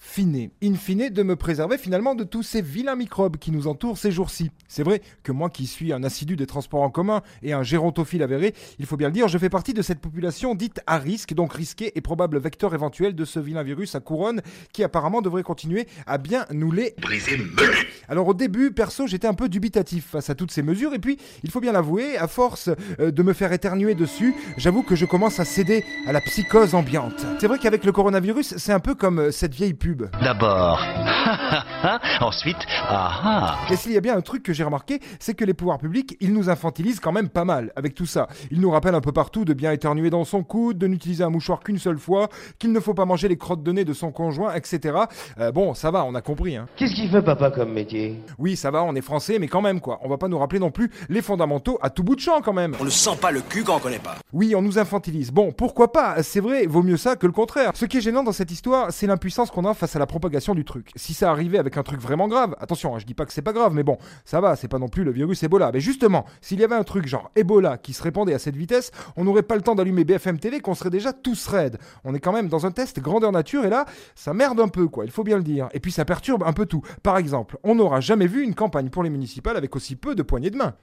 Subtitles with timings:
[0.00, 3.98] fine, in fine, de me préserver finalement de tous ces vilains microbes qui nous entourent
[3.98, 4.50] ces jours-ci.
[4.66, 8.22] C'est vrai que moi qui suis un assidu des transports en commun et un gérontophile
[8.22, 11.34] avéré, il faut bien le dire, je fais partie de cette population dite à risque,
[11.34, 14.40] donc risquée et probable vecteur éventuel de ce vilain virus à couronne
[14.72, 17.36] qui apparemment devrait continuer à bien nous les briser
[18.08, 21.18] Alors au début, perso, j'étais un peu dubitatif face à toutes ces mesures et puis,
[21.44, 22.70] il faut bien l'avouer, à force
[23.00, 26.74] euh, de me faire éternuer dessus, j'avoue que je commence à céder à la psychose
[26.74, 27.26] ambiante.
[27.38, 29.89] C'est vrai qu'avec le coronavirus, c'est un peu comme euh, cette vieille pub
[30.22, 30.80] D'abord.
[32.20, 32.56] Ensuite,
[32.88, 35.78] ah Et s'il y a bien un truc que j'ai remarqué, c'est que les pouvoirs
[35.78, 38.28] publics, ils nous infantilisent quand même pas mal avec tout ça.
[38.50, 41.30] Ils nous rappellent un peu partout de bien éternuer dans son coude, de n'utiliser un
[41.30, 44.12] mouchoir qu'une seule fois, qu'il ne faut pas manger les crottes de nez de son
[44.12, 44.98] conjoint, etc.
[45.38, 46.56] Euh, bon, ça va, on a compris.
[46.56, 46.66] Hein.
[46.76, 48.20] Qu'est-ce qu'il fait papa comme métier?
[48.38, 49.98] Oui, ça va, on est français, mais quand même quoi.
[50.02, 52.52] On va pas nous rappeler non plus les fondamentaux à tout bout de champ quand
[52.52, 52.74] même.
[52.80, 54.16] On ne sent pas le cul quand on connaît pas.
[54.32, 55.30] Oui, on nous infantilise.
[55.30, 56.22] Bon, pourquoi pas?
[56.22, 57.72] C'est vrai, vaut mieux ça que le contraire.
[57.74, 60.54] Ce qui est gênant dans cette histoire, c'est l'impuissance qu'on a face à la propagation
[60.54, 60.90] du truc.
[60.94, 63.42] Si ça arrivait avec un truc vraiment grave, attention, hein, je dis pas que c'est
[63.42, 65.70] pas grave, mais bon, ça va, c'est pas non plus le virus Ebola.
[65.72, 68.92] Mais justement, s'il y avait un truc genre Ebola qui se répandait à cette vitesse,
[69.16, 71.78] on n'aurait pas le temps d'allumer BFM TV, qu'on serait déjà tous raides.
[72.04, 74.86] On est quand même dans un test grandeur nature, et là, ça merde un peu,
[74.86, 75.68] quoi, il faut bien le dire.
[75.72, 76.82] Et puis ça perturbe un peu tout.
[77.02, 80.22] Par exemple, on n'aura jamais vu une campagne pour les municipales avec aussi peu de
[80.22, 80.74] poignées de main.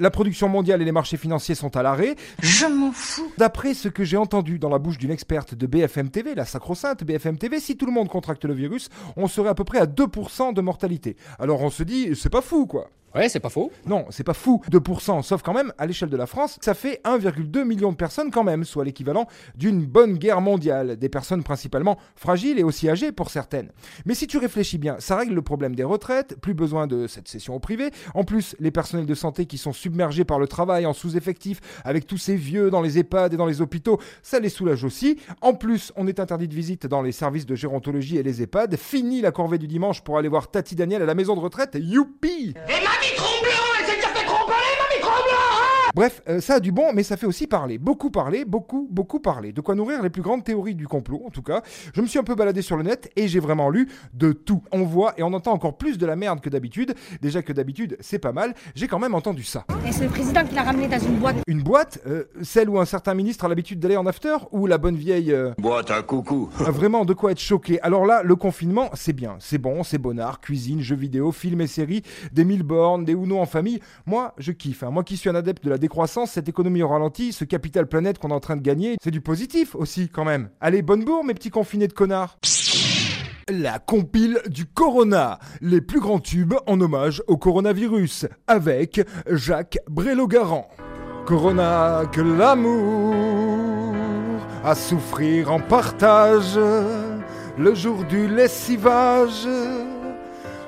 [0.00, 2.16] La production mondiale et les marchés financiers sont à l'arrêt.
[2.42, 3.30] Je m'en fous.
[3.38, 7.04] D'après ce que j'ai entendu dans la bouche d'une experte de BFM TV, la sacro-sainte
[7.04, 9.86] BFM TV, si tout le monde contracte le virus, on serait à peu près à
[9.86, 11.16] 2% de mortalité.
[11.38, 12.90] Alors on se dit, c'est pas fou quoi.
[13.14, 13.70] Ouais, c'est pas faux.
[13.86, 17.00] Non, c'est pas fou, 2%, sauf quand même, à l'échelle de la France, ça fait
[17.04, 21.96] 1,2 million de personnes quand même, soit l'équivalent d'une bonne guerre mondiale, des personnes principalement
[22.16, 23.70] fragiles et aussi âgées pour certaines.
[24.04, 27.28] Mais si tu réfléchis bien, ça règle le problème des retraites, plus besoin de cette
[27.28, 30.84] session au privé, en plus, les personnels de santé qui sont submergés par le travail
[30.84, 34.48] en sous-effectif, avec tous ces vieux dans les EHPAD et dans les hôpitaux, ça les
[34.48, 35.20] soulage aussi.
[35.40, 38.76] En plus, on est interdit de visite dans les services de gérontologie et les EHPAD,
[38.76, 41.78] fini la corvée du dimanche pour aller voir Tati Daniel à la maison de retraite,
[41.80, 42.54] youpi
[43.04, 43.33] Let me go!
[45.94, 47.78] Bref, euh, ça a du bon, mais ça fait aussi parler.
[47.78, 49.52] Beaucoup parler, beaucoup, beaucoup parler.
[49.52, 51.62] De quoi nourrir les plus grandes théories du complot, en tout cas.
[51.94, 54.62] Je me suis un peu baladé sur le net et j'ai vraiment lu de tout.
[54.72, 56.94] On voit et on entend encore plus de la merde que d'habitude.
[57.22, 58.54] Déjà que d'habitude, c'est pas mal.
[58.74, 59.64] J'ai quand même entendu ça.
[59.86, 61.36] Et c'est le président qui l'a ramené dans une boîte.
[61.46, 64.78] Une boîte euh, Celle où un certain ministre a l'habitude d'aller en after Ou la
[64.78, 65.32] bonne vieille...
[65.32, 66.50] euh, Boîte à coucou.
[66.58, 67.80] ah, Vraiment de quoi être choqué.
[67.82, 71.66] Alors là, le confinement, c'est bien, c'est bon, c'est bonnard, cuisine, jeux vidéo, films et
[71.68, 72.02] séries,
[72.32, 73.78] des mille bornes, des Uno en famille.
[74.06, 74.82] Moi, je kiffe.
[74.82, 74.90] hein.
[74.90, 78.18] Moi qui suis un adepte de la décroissance, cette économie au ralenti, ce capital planète
[78.18, 80.48] qu'on est en train de gagner, c'est du positif aussi quand même.
[80.62, 82.38] Allez, bonne bourre, mes petits confinés de connards.
[83.50, 90.70] La compile du Corona, les plus grands tubes en hommage au coronavirus, avec Jacques Brélogarant.
[91.26, 93.14] Corona, que l'amour
[94.64, 96.58] à souffrir en partage,
[97.58, 99.46] le jour du lessivage,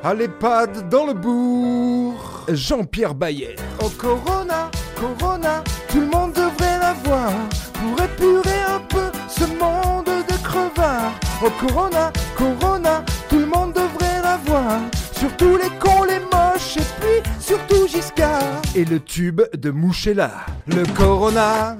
[0.04, 3.56] à l'EHPAD dans le bourg, Jean-Pierre Baillet.
[3.82, 7.30] Oh Corona, Corona, tout le monde devrait l'avoir
[7.74, 11.12] pour épurer un peu ce monde de crevards.
[11.44, 14.80] Oh Corona, Corona, tout le monde devrait l'avoir.
[15.12, 18.62] Surtout les cons, les moches, et puis surtout Giscard.
[18.74, 20.46] Et le tube de Mouchela.
[20.66, 21.76] Le Corona,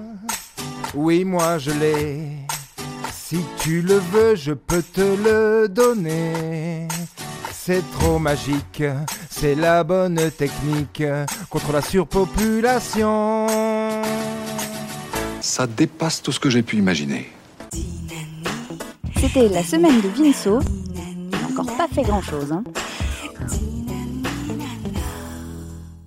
[0.95, 2.47] oui, moi je l'ai.
[3.11, 6.87] Si tu le veux, je peux te le donner.
[7.67, 8.85] C'est trop magique,
[9.29, 11.03] c'est la bonne technique
[11.51, 13.49] contre la surpopulation.
[15.41, 17.29] Ça dépasse tout ce que j'ai pu imaginer.
[19.17, 20.61] C'était la semaine de Vinceau.
[20.95, 22.53] Il n'a encore pas fait grand chose.
[22.53, 22.63] Hein.